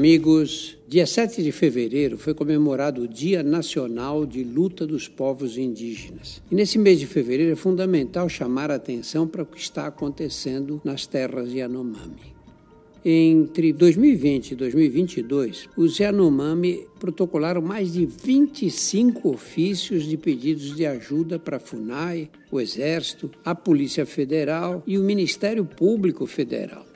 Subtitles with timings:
[0.00, 0.78] amigos.
[0.88, 6.40] Dia 7 de fevereiro foi comemorado o Dia Nacional de Luta dos Povos Indígenas.
[6.50, 10.80] E nesse mês de fevereiro é fundamental chamar a atenção para o que está acontecendo
[10.82, 12.34] nas terras Yanomami.
[13.04, 21.38] Entre 2020 e 2022, os Yanomami protocolaram mais de 25 ofícios de pedidos de ajuda
[21.38, 26.89] para a FUNAI, o Exército, a Polícia Federal e o Ministério Público Federal.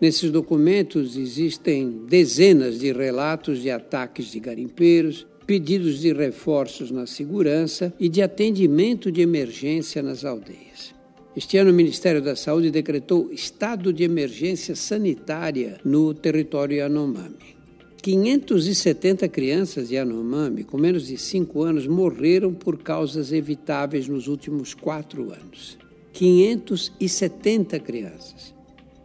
[0.00, 7.94] Nesses documentos existem dezenas de relatos de ataques de garimpeiros, pedidos de reforços na segurança
[7.98, 10.94] e de atendimento de emergência nas aldeias.
[11.34, 17.56] Este ano, o Ministério da Saúde decretou estado de emergência sanitária no território Yanomami.
[18.02, 24.74] 570 crianças de Yanomami com menos de 5 anos morreram por causas evitáveis nos últimos
[24.74, 25.76] quatro anos.
[26.12, 28.55] 570 crianças.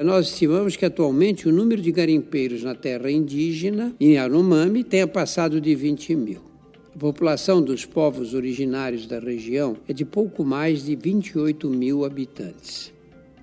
[0.03, 5.61] Nós estimamos que atualmente o número de garimpeiros na terra indígena, em Yanomami, tenha passado
[5.61, 6.41] de 20 mil.
[6.95, 12.91] A população dos povos originários da região é de pouco mais de 28 mil habitantes.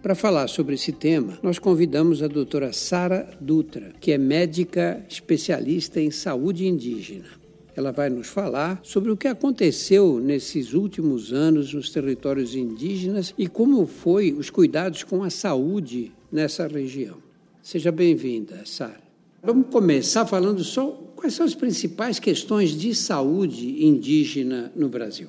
[0.03, 6.01] Para falar sobre esse tema, nós convidamos a doutora Sara Dutra, que é médica especialista
[6.01, 7.27] em saúde indígena.
[7.77, 13.47] Ela vai nos falar sobre o que aconteceu nesses últimos anos nos territórios indígenas e
[13.47, 17.17] como foi os cuidados com a saúde nessa região.
[17.63, 19.03] Seja bem-vinda, Sara.
[19.43, 25.29] Vamos começar falando só quais são as principais questões de saúde indígena no Brasil.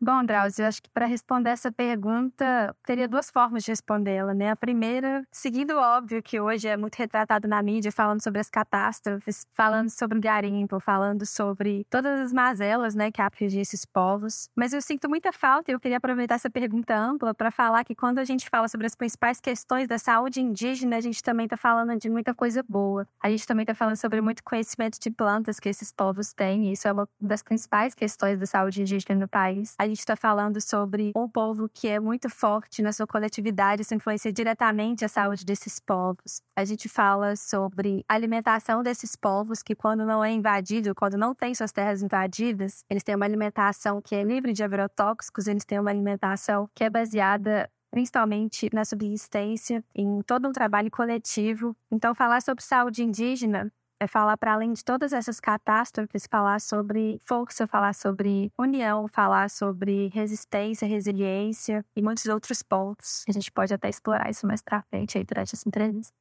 [0.00, 4.50] Bom, Drauzio, acho que para responder essa pergunta, teria duas formas de respondê-la, né?
[4.50, 8.48] A primeira, seguindo o óbvio que hoje é muito retratado na mídia, falando sobre as
[8.48, 14.48] catástrofes, falando sobre o garimpo, falando sobre todas as mazelas, né, que afligem esses povos.
[14.54, 17.94] Mas eu sinto muita falta e eu queria aproveitar essa pergunta ampla para falar que
[17.96, 21.56] quando a gente fala sobre as principais questões da saúde indígena, a gente também está
[21.56, 23.04] falando de muita coisa boa.
[23.20, 26.72] A gente também está falando sobre muito conhecimento de plantas que esses povos têm, e
[26.72, 29.74] isso é uma das principais questões da saúde indígena no país.
[29.76, 33.94] A gente está falando sobre um povo que é muito forte na sua coletividade, isso
[33.94, 36.42] influencia diretamente a saúde desses povos.
[36.56, 41.34] A gente fala sobre a alimentação desses povos, que quando não é invadido, quando não
[41.34, 45.80] tem suas terras invadidas, eles têm uma alimentação que é livre de agrotóxicos, eles têm
[45.80, 51.74] uma alimentação que é baseada principalmente na subsistência, em todo um trabalho coletivo.
[51.90, 57.20] Então, falar sobre saúde indígena é falar para além de todas essas catástrofes, falar sobre
[57.24, 63.24] força, falar sobre união, falar sobre resistência, resiliência e muitos outros pontos.
[63.28, 66.12] A gente pode até explorar isso mais para frente aí durante essa entrevista.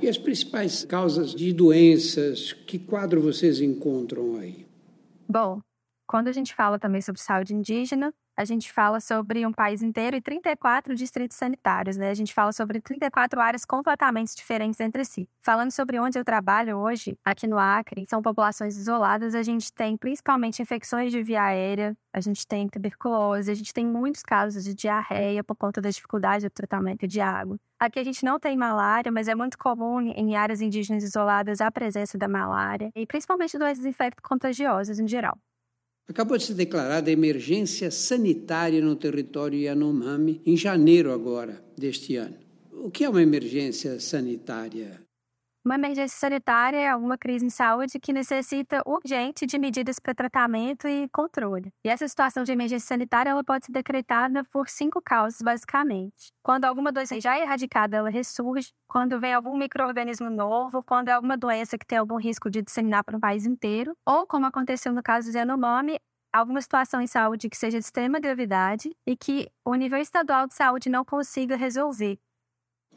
[0.00, 4.66] E as principais causas de doenças, que quadro vocês encontram aí?
[5.28, 5.60] Bom,
[6.10, 10.16] quando a gente fala também sobre saúde indígena, a gente fala sobre um país inteiro
[10.16, 12.10] e 34 distritos sanitários, né?
[12.10, 15.28] A gente fala sobre 34 áreas completamente diferentes entre si.
[15.40, 19.96] Falando sobre onde eu trabalho hoje, aqui no Acre, são populações isoladas, a gente tem
[19.96, 24.74] principalmente infecções de via aérea, a gente tem tuberculose, a gente tem muitos casos de
[24.74, 27.56] diarreia por conta da dificuldade do tratamento de água.
[27.78, 31.70] Aqui a gente não tem malária, mas é muito comum em áreas indígenas isoladas a
[31.70, 35.38] presença da malária e principalmente doenças infecto-contagiosas em geral.
[36.10, 42.34] Acabou de ser declarada emergência sanitária no território Yanomami em janeiro agora deste ano.
[42.72, 45.00] O que é uma emergência sanitária?
[45.62, 50.88] Uma emergência sanitária é uma crise em saúde que necessita urgente de medidas para tratamento
[50.88, 51.70] e controle.
[51.84, 56.32] E essa situação de emergência sanitária ela pode ser decretada por cinco causas, basicamente.
[56.42, 58.72] Quando alguma doença já é erradicada, ela ressurge.
[58.88, 63.04] Quando vem algum microorganismo novo, quando é alguma doença que tem algum risco de disseminar
[63.04, 65.98] para o país inteiro, ou como aconteceu no caso do Yanomami,
[66.32, 70.54] alguma situação em saúde que seja de extrema gravidade e que o nível estadual de
[70.54, 72.18] saúde não consiga resolver.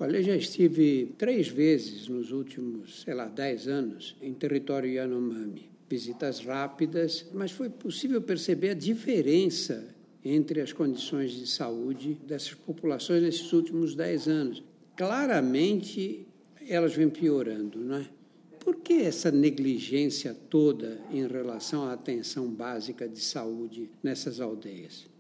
[0.04, 5.72] Olha, já estive três vezes nos últimos, sei lá, dez anos em território Yanomami.
[5.90, 13.24] Visitas rápidas, mas foi possível perceber a diferença entre as condições de saúde dessas populações
[13.24, 14.62] nesses últimos dez anos.
[14.98, 16.28] Claramente,
[16.68, 18.10] elas vêm piorando, não é?
[18.60, 25.13] Por que essa negligência toda em relação à atenção básica de saúde nessas aldeias?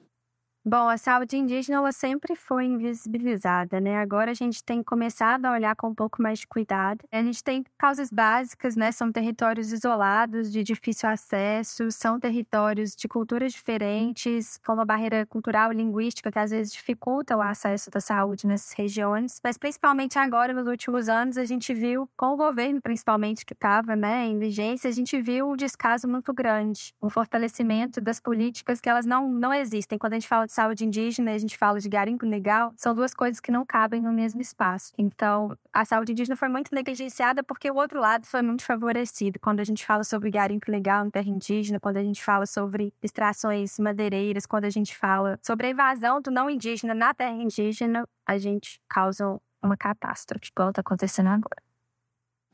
[0.66, 3.98] Bom, a saúde indígena ela sempre foi invisibilizada, né?
[3.98, 7.04] Agora a gente tem começado a olhar com um pouco mais de cuidado.
[7.12, 8.90] A gente tem causas básicas, né?
[8.94, 15.74] São territórios isolados, de difícil acesso, são territórios de culturas diferentes, com uma barreira cultural
[15.74, 19.42] e linguística que às vezes dificulta o acesso da saúde nessas regiões.
[19.44, 23.98] Mas principalmente agora, nos últimos anos, a gente viu, com o governo principalmente que estava
[23.98, 28.88] né, em vigência, a gente viu um descaso muito grande, um fortalecimento das políticas que
[28.88, 29.98] elas não, não existem.
[29.98, 32.72] Quando a gente fala de de saúde indígena e a gente fala de garimpo legal,
[32.78, 34.94] são duas coisas que não cabem no mesmo espaço.
[34.98, 39.40] Então, a saúde indígena foi muito negligenciada porque o outro lado foi muito favorecido.
[39.40, 42.94] Quando a gente fala sobre garimpo legal em terra indígena, quando a gente fala sobre
[43.02, 48.08] extrações madeireiras, quando a gente fala sobre a invasão do não indígena na terra indígena,
[48.26, 51.64] a gente causa uma catástrofe, igual está acontecendo agora.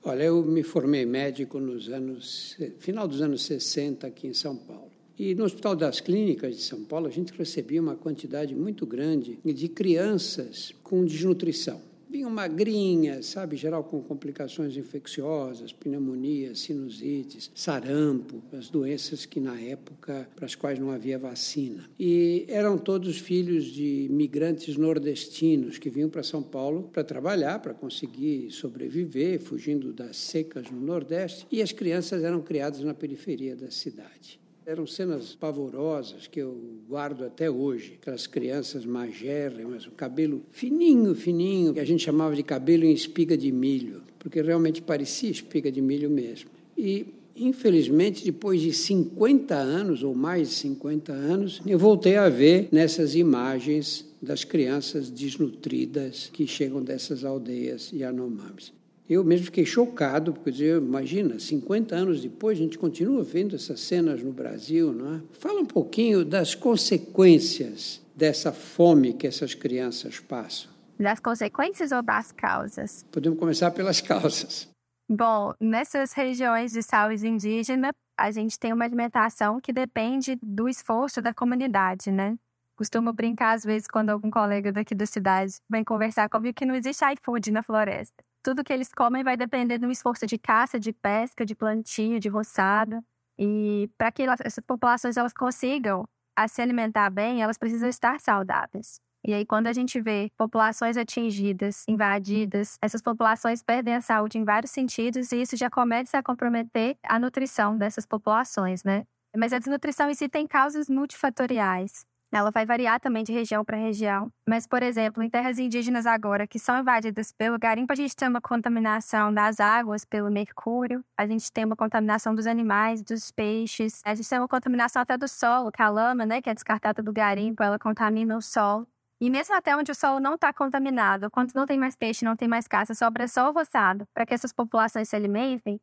[0.01, 4.88] Olha, eu me formei médico nos anos final dos anos 60 aqui em São Paulo.
[5.19, 9.37] E no Hospital das Clínicas de São Paulo, a gente recebia uma quantidade muito grande
[9.43, 18.67] de crianças com desnutrição vinham magrinhas, sabe, geral com complicações infecciosas, pneumonia, sinusites, sarampo, as
[18.67, 21.87] doenças que na época para as quais não havia vacina.
[21.99, 27.75] E eram todos filhos de migrantes nordestinos que vinham para São Paulo para trabalhar, para
[27.75, 33.69] conseguir sobreviver, fugindo das secas no Nordeste, e as crianças eram criadas na periferia da
[33.69, 34.39] cidade.
[34.69, 36.55] Eram cenas pavorosas que eu
[36.87, 37.97] guardo até hoje.
[37.99, 43.35] Aquelas crianças magérrimas, o cabelo fininho, fininho, que a gente chamava de cabelo em espiga
[43.35, 46.51] de milho, porque realmente parecia espiga de milho mesmo.
[46.77, 52.67] E Infelizmente, depois de 50 anos, ou mais de 50 anos, eu voltei a ver
[52.69, 58.73] nessas imagens das crianças desnutridas que chegam dessas aldeias Yanomamis.
[59.09, 63.79] Eu mesmo fiquei chocado, porque eu imagina, 50 anos depois, a gente continua vendo essas
[63.79, 65.21] cenas no Brasil, não é?
[65.39, 70.69] Fala um pouquinho das consequências dessa fome que essas crianças passam.
[70.99, 73.03] Das consequências ou das causas?
[73.11, 74.69] Podemos começar pelas causas.
[75.09, 81.19] Bom, nessas regiões de saúde indígena, a gente tem uma alimentação que depende do esforço
[81.19, 82.37] da comunidade, né?
[82.79, 86.73] Costumo brincar às vezes quando algum colega daqui da cidade vem conversar comigo que não
[86.73, 90.93] existe iFood na floresta tudo que eles comem vai depender do esforço de caça, de
[90.93, 93.03] pesca, de plantio, de roçada.
[93.37, 96.05] E para que essas populações elas consigam
[96.47, 99.01] se alimentar bem, elas precisam estar saudáveis.
[99.25, 104.45] E aí, quando a gente vê populações atingidas, invadidas, essas populações perdem a saúde em
[104.45, 109.05] vários sentidos e isso já começa a comprometer a nutrição dessas populações, né?
[109.35, 112.05] Mas a desnutrição em si tem causas multifatoriais.
[112.31, 114.31] Ela vai variar também de região para região.
[114.47, 118.27] Mas, por exemplo, em terras indígenas agora, que são invadidas pelo garimpo, a gente tem
[118.27, 124.01] uma contaminação das águas pelo mercúrio, a gente tem uma contaminação dos animais, dos peixes,
[124.05, 127.01] a gente tem uma contaminação até do solo, que a lama, né, que é descartada
[127.01, 128.87] do garimpo, ela contamina o solo.
[129.21, 132.37] E mesmo até onde o solo não está contaminado, quando não tem mais peixe, não
[132.37, 135.79] tem mais caça, sobra só o roçado para que essas populações se alimentem,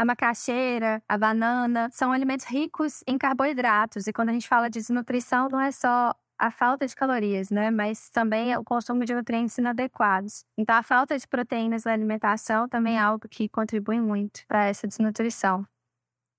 [0.00, 4.06] a macaxeira, a banana, são alimentos ricos em carboidratos.
[4.06, 7.70] E quando a gente fala de desnutrição, não é só a falta de calorias, né?
[7.70, 10.42] Mas também o consumo de nutrientes inadequados.
[10.56, 14.88] Então, a falta de proteínas na alimentação também é algo que contribui muito para essa
[14.88, 15.66] desnutrição.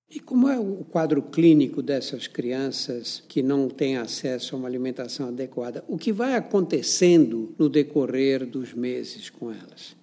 [0.09, 5.27] E como é o quadro clínico dessas crianças que não têm acesso a uma alimentação
[5.27, 5.85] adequada?
[5.87, 10.00] O que vai acontecendo no decorrer dos meses com elas?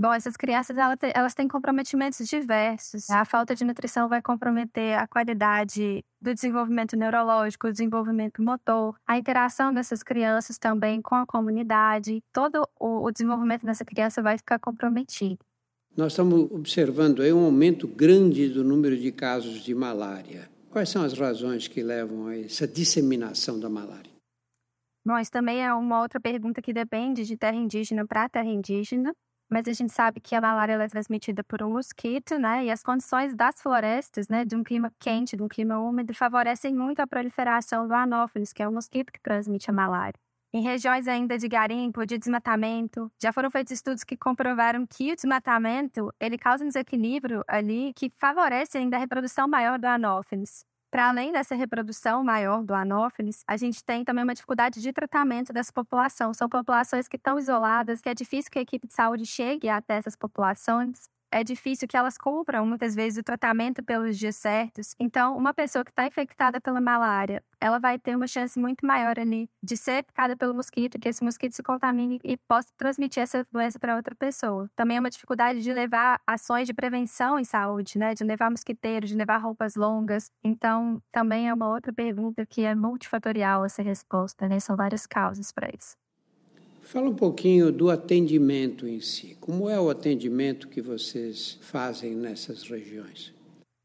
[0.00, 0.76] Bom, essas crianças
[1.12, 3.10] elas têm comprometimentos diversos.
[3.10, 9.18] A falta de nutrição vai comprometer a qualidade do desenvolvimento neurológico, o desenvolvimento motor, a
[9.18, 12.22] interação dessas crianças também com a comunidade.
[12.32, 15.40] Todo o desenvolvimento dessa criança vai ficar comprometido.
[15.96, 20.48] Nós estamos observando aí um aumento grande do número de casos de malária.
[20.70, 24.12] Quais são as razões que levam a essa disseminação da malária?
[25.04, 29.12] Bom, isso também é uma outra pergunta que depende de terra indígena para terra indígena
[29.50, 32.64] mas a gente sabe que a malária é transmitida por um mosquito, né?
[32.66, 36.74] E as condições das florestas, né, de um clima quente, de um clima úmido, favorecem
[36.74, 40.18] muito a proliferação do anófeles, que é o mosquito que transmite a malária.
[40.52, 45.14] Em regiões ainda de garimpo, de desmatamento, já foram feitos estudos que comprovaram que o
[45.16, 50.64] desmatamento ele causa um desequilíbrio ali que favorece ainda a reprodução maior do anófeles.
[50.90, 55.52] Para além dessa reprodução maior do anófeles, a gente tem também uma dificuldade de tratamento
[55.52, 56.32] dessa população.
[56.32, 59.96] São populações que estão isoladas, que é difícil que a equipe de saúde chegue até
[59.96, 64.94] essas populações é difícil que elas cumpram muitas vezes o tratamento pelos dias certos.
[64.98, 69.18] Então, uma pessoa que está infectada pela malária, ela vai ter uma chance muito maior
[69.18, 73.46] ali de ser picada pelo mosquito, que esse mosquito se contamine e possa transmitir essa
[73.52, 74.70] doença para outra pessoa.
[74.76, 78.14] Também é uma dificuldade de levar ações de prevenção em saúde, né?
[78.14, 80.30] De levar mosquiteiros, de levar roupas longas.
[80.42, 84.60] Então, também é uma outra pergunta que é multifatorial essa resposta, né?
[84.60, 86.07] São várias causas para isso.
[86.88, 89.36] Fala um pouquinho do atendimento em si.
[89.42, 93.34] Como é o atendimento que vocês fazem nessas regiões?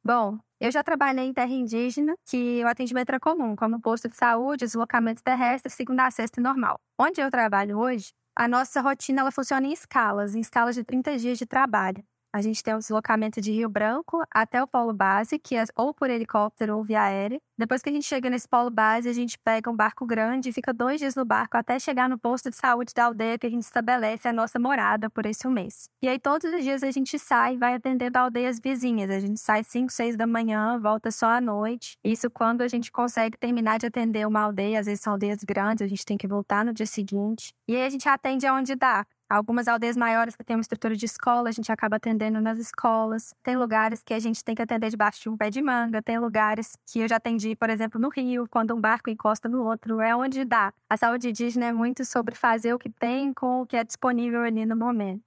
[0.02, 4.16] Bom, eu já trabalhei em terra indígena, que o atendimento era comum, como posto de
[4.16, 6.78] saúde, deslocamento terrestre, segunda a sexta normal.
[6.98, 11.18] Onde eu trabalho hoje, a nossa rotina ela funciona em escalas, em escalas de 30
[11.18, 12.02] dias de trabalho.
[12.34, 15.94] A gente tem o deslocamento de Rio Branco até o polo base, que é ou
[15.94, 17.40] por helicóptero ou via aérea.
[17.56, 20.52] Depois que a gente chega nesse polo base, a gente pega um barco grande e
[20.52, 23.50] fica dois dias no barco até chegar no posto de saúde da aldeia que a
[23.52, 25.88] gente estabelece a nossa morada por esse mês.
[26.02, 29.12] E aí todos os dias a gente sai e vai atendendo aldeias vizinhas.
[29.12, 32.00] A gente sai 5, 6 da manhã, volta só à noite.
[32.04, 35.86] Isso quando a gente consegue terminar de atender uma aldeia, às vezes são aldeias grandes,
[35.86, 37.54] a gente tem que voltar no dia seguinte.
[37.68, 39.06] E aí a gente atende aonde dá.
[39.34, 43.34] Algumas aldeias maiores que têm uma estrutura de escola, a gente acaba atendendo nas escolas.
[43.42, 46.04] Tem lugares que a gente tem que atender debaixo de um pé de manga.
[46.04, 49.64] Tem lugares que eu já atendi, por exemplo, no Rio, quando um barco encosta no
[49.64, 50.00] outro.
[50.00, 50.72] É onde dá.
[50.88, 54.42] A saúde indígena é muito sobre fazer o que tem com o que é disponível
[54.42, 55.24] ali no momento.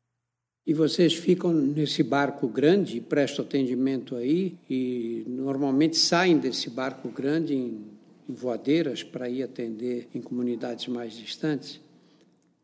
[0.64, 7.56] E vocês ficam nesse barco grande, prestam atendimento aí e normalmente saem desse barco grande
[7.56, 7.84] em,
[8.28, 11.84] em voadeiras para ir atender em comunidades mais distantes?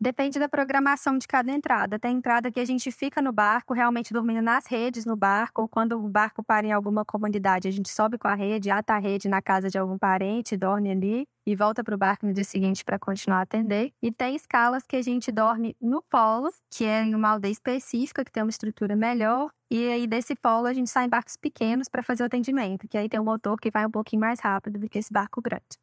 [0.02, 1.96] Depende da programação de cada entrada.
[1.96, 5.68] Tem entrada que a gente fica no barco, realmente dormindo nas redes no barco, ou
[5.68, 8.98] quando o barco para em alguma comunidade, a gente sobe com a rede, ata a
[8.98, 12.42] rede na casa de algum parente, dorme ali e volta para o barco no dia
[12.42, 13.92] seguinte para continuar a atender.
[14.02, 18.24] E tem escalas que a gente dorme no polo, que é em uma aldeia específica,
[18.24, 19.52] que tem uma estrutura melhor.
[19.70, 22.98] E aí, desse polo, a gente sai em barcos pequenos para fazer o atendimento, que
[22.98, 25.78] aí tem um motor que vai um pouquinho mais rápido do que esse barco grande.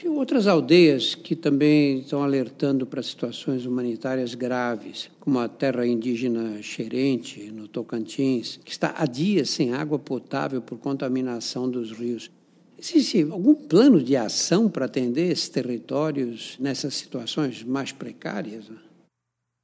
[0.00, 6.62] Tem outras aldeias que também estão alertando para situações humanitárias graves, como a terra indígena
[6.62, 12.30] Xerente, no Tocantins, que está há dias sem água potável por contaminação dos rios.
[12.78, 18.70] Existe algum plano de ação para atender esses territórios nessas situações mais precárias?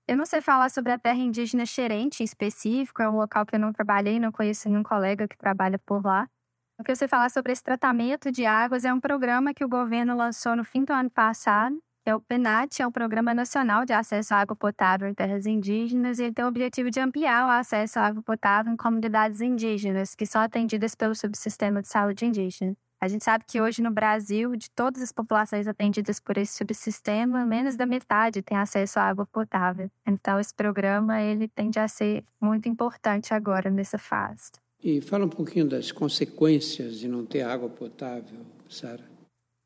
[0.08, 3.54] Eu não sei falar sobre a terra indígena Xerente em específico, é um local que
[3.54, 6.28] eu não trabalhei, não conheço nenhum colega que trabalha por lá.
[6.76, 10.16] O que você falar sobre esse tratamento de águas é um programa que o governo
[10.16, 13.92] lançou no fim do ano passado, que é o PENAT, é o Programa Nacional de
[13.92, 17.50] Acesso à Água Potável em Terras Indígenas, e ele tem o objetivo de ampliar o
[17.50, 22.76] acesso à água potável em comunidades indígenas, que são atendidas pelo Subsistema de Saúde Indígena.
[23.00, 27.46] A gente sabe que hoje no Brasil, de todas as populações atendidas por esse subsistema,
[27.46, 29.88] menos da metade tem acesso à água potável.
[30.04, 34.63] Então, esse programa ele tende a ser muito importante agora nessa fase.
[34.84, 39.13] E fala um pouquinho das consequências de não ter água potável, Sara.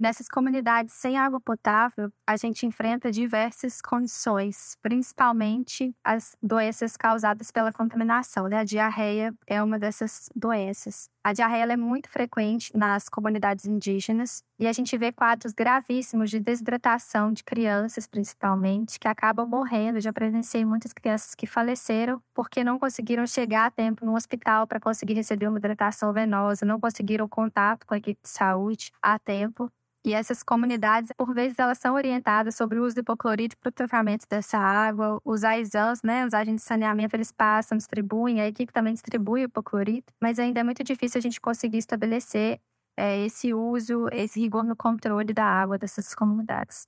[0.00, 7.72] Nessas comunidades sem água potável, a gente enfrenta diversas condições, principalmente as doenças causadas pela
[7.72, 8.46] contaminação.
[8.46, 8.58] Né?
[8.58, 11.10] A diarreia é uma dessas doenças.
[11.24, 16.38] A diarreia é muito frequente nas comunidades indígenas e a gente vê quadros gravíssimos de
[16.38, 20.00] desidratação de crianças, principalmente, que acabam morrendo.
[20.00, 24.78] Já presenciei muitas crianças que faleceram porque não conseguiram chegar a tempo no hospital para
[24.78, 29.68] conseguir receber uma hidratação venosa, não conseguiram contato com a equipe de saúde a tempo.
[30.04, 33.72] E essas comunidades, por vezes, elas são orientadas sobre o uso de hipoclorito para o
[33.72, 35.20] tratamento dessa água.
[35.24, 39.44] Os AISANs, né, os agentes de saneamento, eles passam, distribuem, a equipe também distribui o
[39.44, 42.60] hipoclorito, mas ainda é muito difícil a gente conseguir estabelecer
[42.96, 46.86] é, esse uso, esse rigor no controle da água dessas comunidades.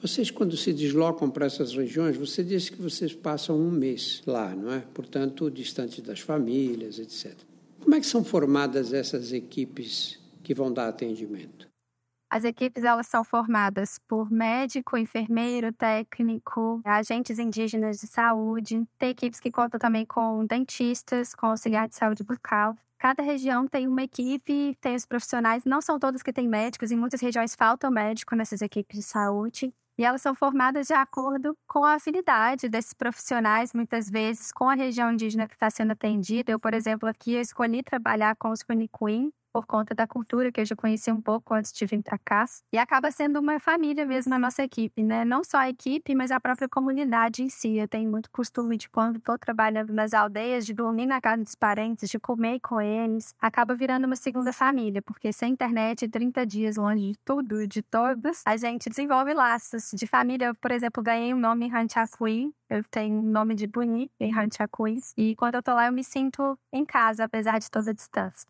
[0.00, 4.54] Vocês, quando se deslocam para essas regiões, você disse que vocês passam um mês lá,
[4.54, 4.80] não é?
[4.94, 7.36] Portanto, distante das famílias, etc.
[7.80, 11.69] Como é que são formadas essas equipes que vão dar atendimento?
[12.30, 18.86] As equipes elas são formadas por médico, enfermeiro, técnico, agentes indígenas de saúde.
[18.96, 22.76] Tem equipes que contam também com dentistas, com auxiliar de saúde bucal.
[23.00, 25.64] Cada região tem uma equipe, tem os profissionais.
[25.64, 29.74] Não são todas que têm médicos, em muitas regiões faltam médico nessas equipes de saúde.
[29.98, 34.74] E elas são formadas de acordo com a afinidade desses profissionais, muitas vezes com a
[34.74, 36.52] região indígena que está sendo atendida.
[36.52, 40.60] Eu, por exemplo, aqui eu escolhi trabalhar com os Quiniquim, por conta da cultura que
[40.60, 42.44] eu já conheci um pouco antes de vir para cá.
[42.72, 45.24] E acaba sendo uma família mesmo a nossa equipe, né?
[45.24, 47.76] Não só a equipe, mas a própria comunidade em si.
[47.76, 51.54] Eu tenho muito costume de quando estou trabalhando nas aldeias, de dormir na casa dos
[51.54, 53.34] parentes, de comer com eles.
[53.40, 58.42] Acaba virando uma segunda família, porque sem internet, 30 dias longe de tudo, de todos,
[58.46, 60.46] a gente desenvolve laços de família.
[60.46, 64.30] Eu, por exemplo, ganhei um nome em Ranchacuí, eu tenho um nome de Buni em
[64.32, 65.00] Ranchacuí.
[65.16, 68.48] E quando eu tô lá, eu me sinto em casa, apesar de toda a distância.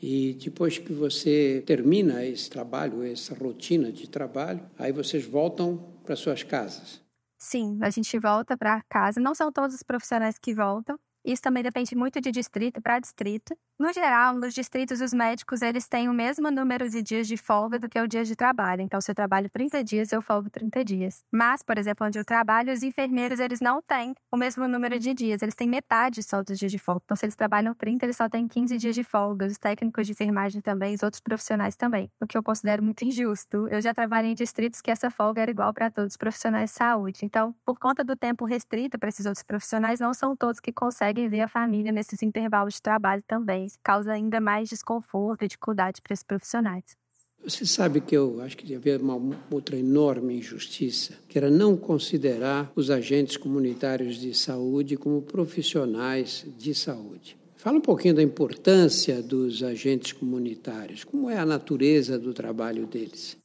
[0.00, 6.16] E depois que você termina esse trabalho, essa rotina de trabalho, aí vocês voltam para
[6.16, 7.00] suas casas.
[7.38, 9.20] Sim, a gente volta para casa.
[9.20, 10.98] Não são todos os profissionais que voltam.
[11.24, 13.56] Isso também depende muito de distrito para distrito.
[13.78, 17.78] No geral, nos distritos, os médicos eles têm o mesmo número de dias de folga
[17.78, 18.80] do que o dia de trabalho.
[18.80, 21.22] Então, se eu trabalho 30 dias, eu folgo 30 dias.
[21.30, 25.12] Mas, por exemplo, onde eu trabalho, os enfermeiros eles não têm o mesmo número de
[25.12, 25.42] dias.
[25.42, 27.02] Eles têm metade só dos dias de folga.
[27.04, 29.44] Então, se eles trabalham 30, eles só têm 15 dias de folga.
[29.44, 32.10] Os técnicos de enfermagem também, os outros profissionais também.
[32.18, 33.68] O que eu considero muito injusto.
[33.68, 36.76] Eu já trabalhei em distritos que essa folga era igual para todos os profissionais de
[36.76, 37.26] saúde.
[37.26, 41.28] Então, por conta do tempo restrito para esses outros profissionais, não são todos que conseguem
[41.28, 46.12] ver a família nesses intervalos de trabalho também causa ainda mais desconforto e dificuldade para
[46.12, 46.96] esses profissionais.
[47.44, 52.72] Você sabe que eu acho que havia uma outra enorme injustiça, que era não considerar
[52.74, 57.38] os agentes comunitários de saúde como profissionais de saúde.
[57.56, 63.36] Fala um pouquinho da importância dos agentes comunitários, como é a natureza do trabalho deles.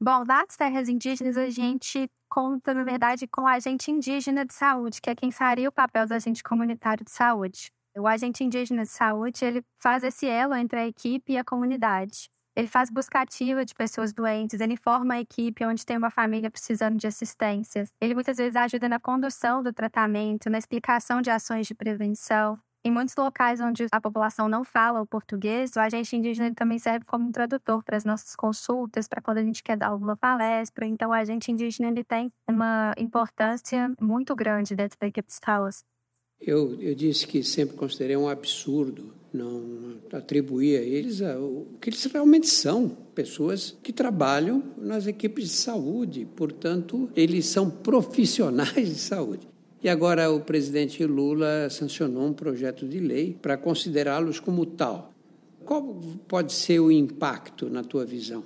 [0.00, 5.00] Bom, nas terras indígenas a gente conta, na verdade, com o agente indígena de saúde,
[5.00, 7.72] que é quem faria o papel do agente comunitário de saúde.
[7.96, 12.30] O agente indígena de saúde, ele faz esse elo entre a equipe e a comunidade.
[12.56, 16.50] Ele faz busca ativa de pessoas doentes, ele forma a equipe onde tem uma família
[16.50, 17.84] precisando de assistência.
[18.00, 22.58] Ele muitas vezes ajuda na condução do tratamento, na explicação de ações de prevenção.
[22.84, 27.04] Em muitos locais onde a população não fala o português, o agente indígena também serve
[27.04, 30.86] como tradutor para as nossas consultas, para quando a gente quer dar alguma palestra.
[30.86, 35.78] Então, o agente indígena ele tem uma importância muito grande dentro da equipe de saúde.
[36.40, 41.90] Eu, eu disse que sempre considerei um absurdo não atribuir a eles a, o que
[41.90, 48.98] eles realmente são, pessoas que trabalham nas equipes de saúde, portanto, eles são profissionais de
[48.98, 49.46] saúde.
[49.82, 55.12] E agora o presidente Lula sancionou um projeto de lei para considerá-los como tal.
[55.64, 58.42] Qual pode ser o impacto na tua visão?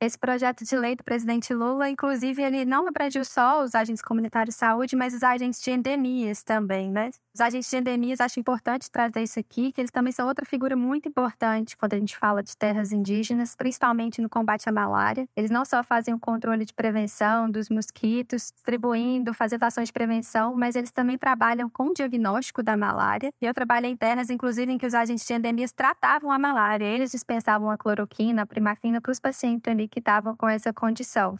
[0.00, 4.54] Esse projeto de lei do presidente Lula, inclusive, ele não abrangiu só os agentes comunitários
[4.54, 7.10] de saúde, mas os agentes de endemias também, né?
[7.38, 10.74] Os agentes de endemias, acho importante trazer isso aqui, que eles também são outra figura
[10.74, 15.24] muito importante quando a gente fala de terras indígenas, principalmente no combate à malária.
[15.36, 20.56] Eles não só fazem o controle de prevenção dos mosquitos, distribuindo, fazendo ações de prevenção,
[20.56, 23.30] mas eles também trabalham com o diagnóstico da malária.
[23.40, 26.86] E eu trabalhei em terras, inclusive, em que os agentes de endemias tratavam a malária.
[26.86, 31.38] Eles dispensavam a cloroquina, a primafina para os pacientes ali que estavam com essa condição.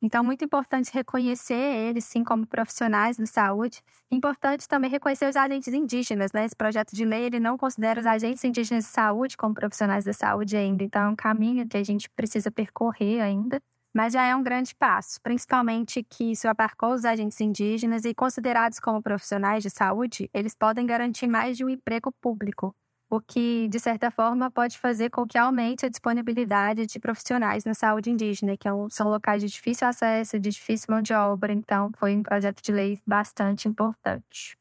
[0.00, 3.82] Então, muito importante reconhecer eles, sim, como profissionais de saúde.
[4.10, 6.44] Importante também reconhecer os agentes indígenas, né?
[6.44, 10.12] Esse projeto de lei, ele não considera os agentes indígenas de saúde como profissionais da
[10.12, 10.84] saúde ainda.
[10.84, 13.60] Então, é um caminho que a gente precisa percorrer ainda.
[13.92, 18.78] Mas já é um grande passo, principalmente que isso abarcou os agentes indígenas e considerados
[18.78, 22.74] como profissionais de saúde, eles podem garantir mais de um emprego público
[23.10, 27.74] o que, de certa forma, pode fazer com que aumente a disponibilidade de profissionais na
[27.74, 31.52] saúde indígena, que é são locais de difícil acesso, de difícil mão de obra.
[31.52, 34.58] Então, foi um projeto de lei bastante importante.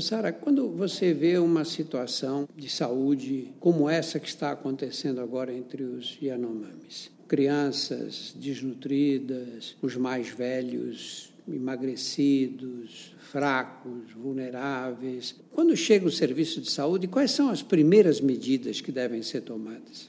[0.00, 5.84] Sara, quando você vê uma situação de saúde como essa que está acontecendo agora entre
[5.84, 15.32] os Yanomamis, crianças desnutridas, os mais velhos emagrecidos, fracos, vulneráveis.
[15.50, 20.08] Quando chega o serviço de saúde, quais são as primeiras medidas que devem ser tomadas?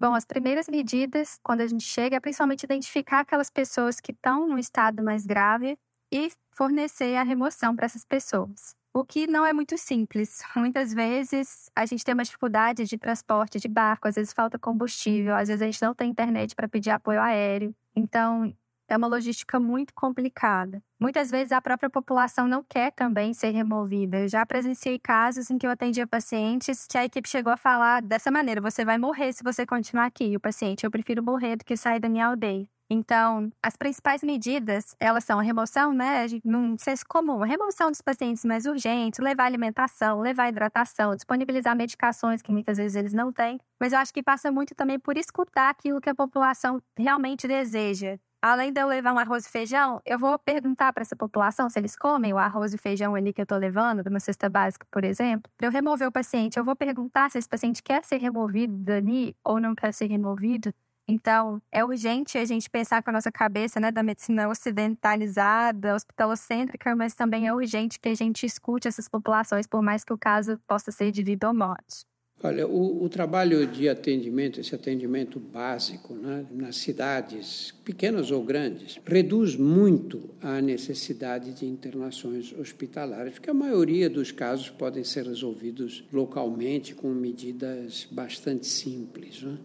[0.00, 4.48] Bom, as primeiras medidas, quando a gente chega, é principalmente identificar aquelas pessoas que estão
[4.48, 5.78] no estado mais grave
[6.12, 8.74] e fornecer a remoção para essas pessoas.
[8.92, 10.42] O que não é muito simples.
[10.56, 15.36] Muitas vezes a gente tem uma dificuldade de transporte de barco, às vezes falta combustível,
[15.36, 17.72] às vezes a gente não tem internet para pedir apoio aéreo.
[17.94, 18.52] Então,
[18.92, 20.82] é uma logística muito complicada.
[21.00, 24.20] Muitas vezes a própria população não quer também ser removida.
[24.20, 28.02] Eu já presenciei casos em que eu atendia pacientes que a equipe chegou a falar
[28.02, 30.24] dessa maneira: você vai morrer se você continuar aqui.
[30.24, 32.66] E o paciente, eu prefiro morrer do que sair da minha aldeia.
[32.92, 38.02] Então, as principais medidas, elas são a remoção, né, num senso comum, a remoção dos
[38.02, 43.60] pacientes mais urgentes, levar alimentação, levar hidratação, disponibilizar medicações que muitas vezes eles não têm.
[43.80, 48.18] Mas eu acho que passa muito também por escutar aquilo que a população realmente deseja
[48.42, 51.78] além de eu levar um arroz e feijão, eu vou perguntar para essa população se
[51.78, 54.86] eles comem o arroz e feijão ali que eu estou levando, de uma cesta básica,
[54.90, 55.50] por exemplo.
[55.56, 59.36] Para eu remover o paciente, eu vou perguntar se esse paciente quer ser removido dali
[59.44, 60.72] ou não quer ser removido.
[61.08, 66.94] Então, é urgente a gente pensar com a nossa cabeça, né, da medicina ocidentalizada, hospitalocêntrica,
[66.94, 70.58] mas também é urgente que a gente escute essas populações, por mais que o caso
[70.68, 72.04] possa ser de vida ou morte.
[72.42, 78.98] Olha, o, o, trabalho de atendimento, esse atendimento básico né, nas cidades, pequenas ou grandes,
[79.04, 86.02] reduz muito a necessidade de internações hospitalares, porque a maioria dos casos podem ser resolvidos
[86.10, 89.42] localmente com medidas bastante simples.
[89.42, 89.58] Né?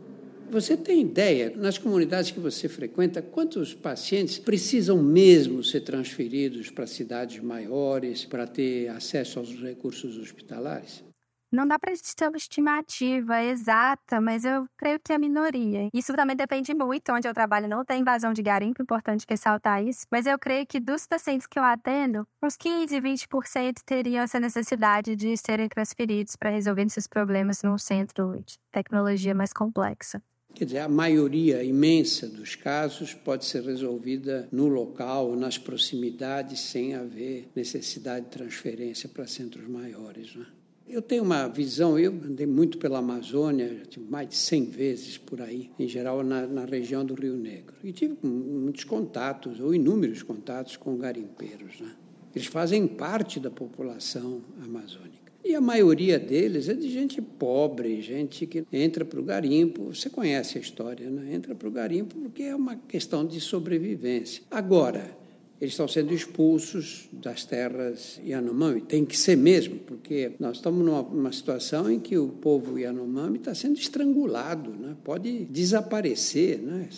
[0.51, 6.85] Você tem ideia, nas comunidades que você frequenta, quantos pacientes precisam mesmo ser transferidos para
[6.85, 11.14] cidades maiores para ter acesso aos recursos hospitalares?
[11.55, 15.87] Não dá para ter uma estimativa exata, mas eu creio que é a minoria.
[15.93, 17.13] Isso também depende muito.
[17.13, 20.05] Onde eu trabalho não tem invasão de garimpo, importante ressaltar isso.
[20.11, 25.15] Mas eu creio que dos pacientes que eu atendo, uns 15, 20% teriam essa necessidade
[25.15, 30.21] de serem transferidos para resolver esses problemas num centro de tecnologia mais complexa.
[30.53, 36.95] Quer dizer, a maioria imensa dos casos pode ser resolvida no local, nas proximidades, sem
[36.95, 40.35] haver necessidade de transferência para centros maiores.
[40.35, 40.45] Né?
[40.87, 45.71] Eu tenho uma visão, eu andei muito pela Amazônia, mais de 100 vezes por aí,
[45.79, 47.75] em geral na, na, região do Rio Negro.
[47.83, 51.79] E tive muitos contatos, ou inúmeros contatos com garimpeiros.
[51.81, 51.91] Né?
[52.35, 55.25] Eles fazem parte da população amazônica.
[55.43, 59.93] E a maioria deles é de gente pobre, gente que entra para o garimpo.
[59.93, 61.35] Você conhece a história, né?
[61.35, 64.41] Entra para o garimpo porque é uma questão de sobrevivência.
[64.49, 65.15] Agora,
[65.59, 68.81] eles estão sendo expulsos das terras Yanomami.
[68.81, 73.37] Tem que ser mesmo, porque nós estamos numa, numa situação em que o povo Yanomami
[73.37, 74.95] está sendo estrangulado, né?
[75.03, 76.89] pode desaparecer né?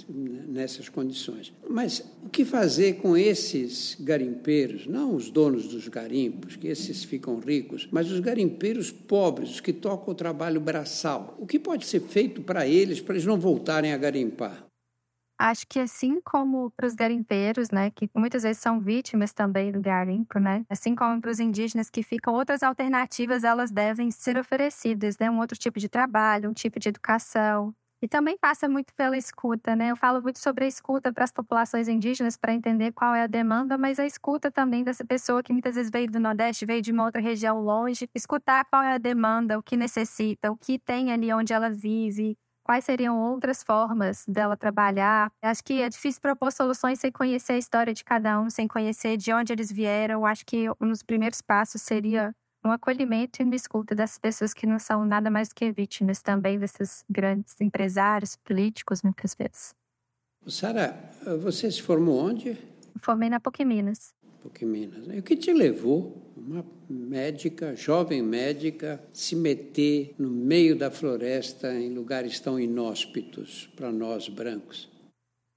[0.47, 1.53] nessas condições.
[1.69, 4.87] Mas o que fazer com esses garimpeiros?
[4.87, 9.71] Não os donos dos garimpos, que esses ficam ricos, mas os garimpeiros pobres, os que
[9.71, 11.37] tocam o trabalho braçal.
[11.39, 14.66] O que pode ser feito para eles, para eles não voltarem a garimpar?
[15.39, 19.79] Acho que assim como para os garimpeiros, né, que muitas vezes são vítimas também do
[19.79, 25.17] garimpo, né, assim como para os indígenas que ficam outras alternativas, elas devem ser oferecidas,
[25.19, 27.71] né, um outro tipo de trabalho, um tipo de educação.
[28.01, 29.89] E também passa muito pela escuta, né?
[29.89, 33.27] Eu falo muito sobre a escuta para as populações indígenas para entender qual é a
[33.27, 36.91] demanda, mas a escuta também dessa pessoa que muitas vezes veio do Nordeste, veio de
[36.91, 41.11] uma outra região longe, escutar qual é a demanda, o que necessita, o que tem
[41.11, 45.31] ali onde ela vive, quais seriam outras formas dela trabalhar.
[45.41, 49.15] Acho que é difícil propor soluções sem conhecer a história de cada um, sem conhecer
[49.15, 50.25] de onde eles vieram.
[50.25, 54.67] Acho que um dos primeiros passos seria um acolhimento e uma escuta dessas pessoas que
[54.67, 59.73] não são nada mais do que vítimas também desses grandes empresários políticos, muitas vezes.
[60.45, 60.93] Sara,
[61.41, 62.57] você se formou onde?
[62.99, 64.13] Formei na PUC Minas.
[64.41, 65.07] PUC Minas.
[65.07, 71.73] E o que te levou uma médica, jovem médica, se meter no meio da floresta
[71.73, 74.89] em lugares tão inóspitos para nós brancos?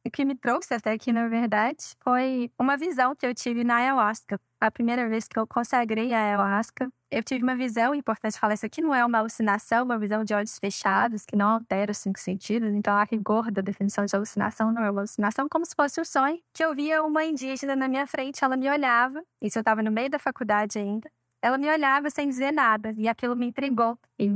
[0.07, 3.77] O que me trouxe até aqui, na verdade, foi uma visão que eu tive na
[3.77, 4.41] ayahuasca.
[4.59, 8.65] A primeira vez que eu consagrei a ayahuasca, eu tive uma visão, importante falar isso
[8.65, 12.19] aqui, não é uma alucinação, uma visão de olhos fechados, que não altera os cinco
[12.19, 12.73] sentidos.
[12.73, 16.05] Então, a rigor da definição de alucinação não é uma alucinação, como se fosse um
[16.05, 19.83] sonho, que eu via uma indígena na minha frente, ela me olhava, isso eu estava
[19.83, 21.11] no meio da faculdade ainda,
[21.43, 23.99] ela me olhava sem dizer nada, e aquilo me intrigou.
[24.19, 24.29] E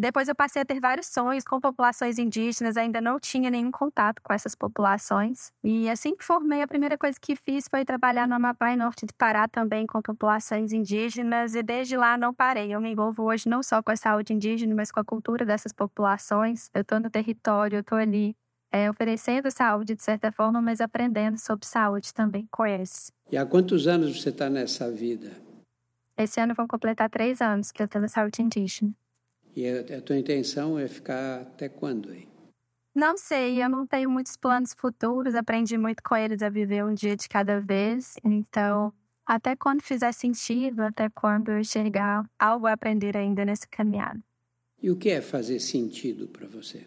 [0.00, 4.22] depois eu passei a ter vários sonhos com populações indígenas, ainda não tinha nenhum contato
[4.22, 5.50] com essas populações.
[5.64, 9.04] E assim que formei, a primeira coisa que fiz foi trabalhar no Amapá e Norte
[9.04, 12.72] de Pará também com populações indígenas, e desde lá não parei.
[12.72, 15.72] Eu me envolvo hoje não só com a saúde indígena, mas com a cultura dessas
[15.72, 16.70] populações.
[16.72, 18.36] Eu estou no território, eu estou ali
[18.70, 23.10] é, oferecendo saúde de certa forma, mas aprendendo sobre saúde também eles.
[23.32, 25.47] E há quantos anos você está nessa vida?
[26.18, 28.92] Esse ano vão completar três anos que eu estou na saúde indígena.
[29.54, 32.26] E a, a tua intenção é ficar até quando aí?
[32.94, 36.92] Não sei, eu não tenho muitos planos futuros, aprendi muito com eles a viver um
[36.92, 38.16] dia de cada vez.
[38.24, 38.92] Então,
[39.24, 44.20] até quando fizer sentido, até quando eu chegar algo a aprender ainda nesse caminhada.
[44.82, 46.86] E o que é fazer sentido para você?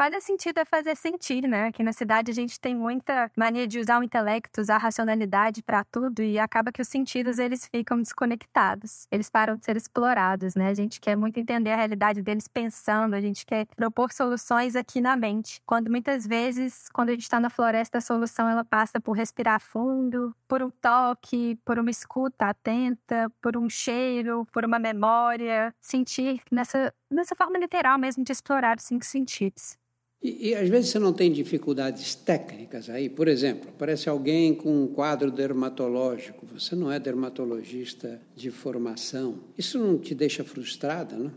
[0.00, 1.66] Faz sentido é fazer sentir, né?
[1.66, 5.62] Aqui na cidade a gente tem muita mania de usar o intelecto, usar a racionalidade
[5.62, 9.06] para tudo e acaba que os sentidos eles ficam desconectados.
[9.10, 10.68] Eles param de ser explorados, né?
[10.68, 15.02] A gente quer muito entender a realidade deles pensando, a gente quer propor soluções aqui
[15.02, 15.60] na mente.
[15.66, 19.60] Quando muitas vezes, quando a gente está na floresta, a solução ela passa por respirar
[19.60, 26.40] fundo, por um toque, por uma escuta atenta, por um cheiro, por uma memória, sentir
[26.50, 29.78] nessa nessa forma literal mesmo de explorar os cinco sentidos.
[30.22, 33.08] E, e, às vezes você não tem dificuldades técnicas aí.
[33.08, 39.38] Por exemplo, aparece alguém com um quadro dermatológico, você não é dermatologista de formação.
[39.56, 41.32] Isso não te deixa frustrada, não?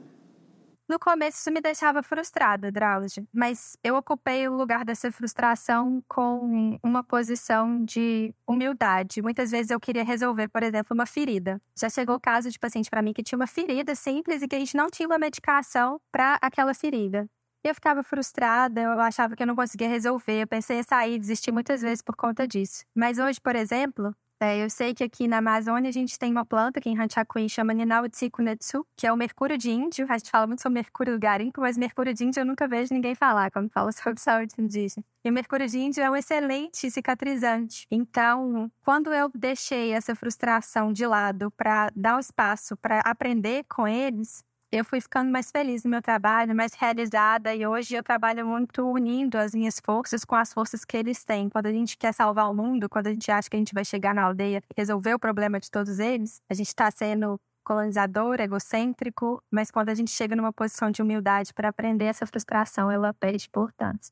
[0.87, 6.77] No começo isso me deixava frustrada, Drauzio, mas eu ocupei o lugar dessa frustração com
[6.83, 9.21] uma posição de humildade.
[9.21, 11.59] Muitas vezes eu queria resolver, por exemplo, uma ferida.
[11.79, 14.55] Já chegou o caso de paciente para mim que tinha uma ferida simples e que
[14.55, 17.29] a gente não tinha uma medicação para aquela ferida.
[17.63, 20.41] Eu ficava frustrada, eu achava que eu não conseguia resolver.
[20.41, 22.83] Eu pensei em sair, desistir muitas vezes por conta disso.
[22.93, 26.45] Mas hoje, por exemplo, é, eu sei que aqui na Amazônia a gente tem uma
[26.45, 30.05] planta que em Ranchakuin chama Ninautsikunetsu, que é o mercúrio de índio.
[30.09, 32.93] A gente fala muito sobre mercúrio do garimpo, mas mercúrio de índio eu nunca vejo
[32.93, 35.05] ninguém falar quando fala sobre saúde indígena.
[35.23, 37.87] E o mercúrio de índio é um excelente cicatrizante.
[37.89, 43.87] Então, quando eu deixei essa frustração de lado para dar um espaço para aprender com
[43.87, 44.43] eles,
[44.75, 48.83] eu fui ficando mais feliz no meu trabalho, mais realizada, e hoje eu trabalho muito
[48.91, 51.47] unindo as minhas forças com as forças que eles têm.
[51.47, 53.85] Quando a gente quer salvar o mundo, quando a gente acha que a gente vai
[53.85, 58.41] chegar na aldeia e resolver o problema de todos eles, a gente está sendo colonizador,
[58.41, 63.13] egocêntrico, mas quando a gente chega numa posição de humildade para aprender essa frustração, ela
[63.13, 64.11] perde importância.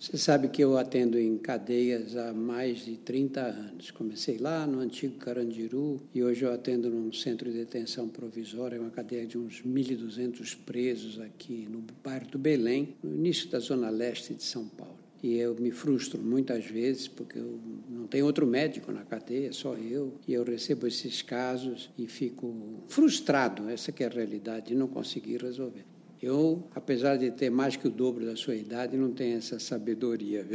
[0.00, 3.90] Você sabe que eu atendo em cadeias há mais de 30 anos.
[3.90, 8.90] Comecei lá no antigo Carandiru e hoje eu atendo num centro de detenção provisória, uma
[8.90, 14.34] cadeia de uns 1.200 presos aqui no bairro do Belém, no início da zona leste
[14.34, 14.96] de São Paulo.
[15.20, 17.58] E eu me frustro muitas vezes porque eu
[17.90, 20.14] não tenho outro médico na cadeia, só eu.
[20.28, 22.54] E eu recebo esses casos e fico
[22.86, 25.84] frustrado, essa é a realidade, de não conseguir resolver.
[26.20, 30.46] Eu, apesar de ter mais que o dobro da sua idade, não tenho essa sabedoria.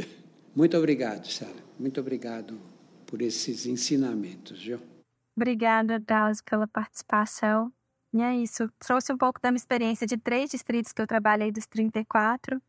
[0.54, 1.64] Muito obrigado, Sara.
[1.78, 2.60] Muito obrigado
[3.06, 4.78] por esses ensinamentos, viu?
[5.36, 7.72] Obrigada, Drauzio, pela participação.
[8.12, 8.70] E é isso.
[8.78, 12.62] Trouxe um pouco da minha experiência de três distritos que eu trabalhei dos 34.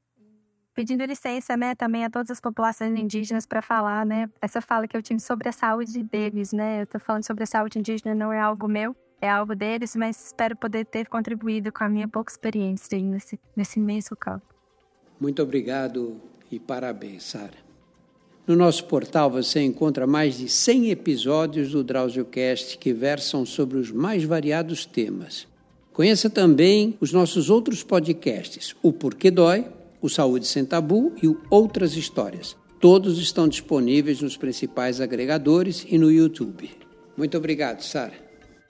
[0.73, 4.97] Pedindo licença, né, também a todas as populações indígenas para falar, né, essa fala que
[4.97, 8.33] eu tive sobre a saúde deles, né, eu estou falando sobre a saúde indígena, não
[8.33, 8.93] é algo meu,
[9.25, 13.79] é algo deles, mas espero poder ter contribuído com a minha pouca experiência nesse, nesse
[13.79, 14.45] imenso campo.
[15.19, 17.65] Muito obrigado e parabéns, Sara.
[18.47, 23.91] No nosso portal você encontra mais de 100 episódios do DrauzioCast que versam sobre os
[23.91, 25.47] mais variados temas.
[25.91, 29.65] Conheça também os nossos outros podcasts, o Porquê Dói,
[30.01, 32.55] o Saúde Sem Tabu e o Outras Histórias.
[32.79, 36.69] Todos estão disponíveis nos principais agregadores e no YouTube.
[37.17, 38.24] Muito obrigado, Sara.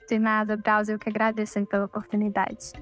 [0.08, 2.72] De nada, Braus, eu que agradeço pela oportunidade.